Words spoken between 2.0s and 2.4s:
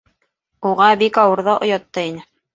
ине.